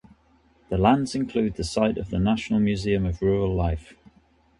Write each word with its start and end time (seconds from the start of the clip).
The 0.69 0.79
lands 0.79 1.13
include 1.13 1.57
the 1.57 1.63
site 1.63 1.99
of 1.99 2.09
the 2.09 2.17
National 2.17 2.59
Museum 2.59 3.05
of 3.05 3.21
Rural 3.21 3.53
Life. 3.53 3.93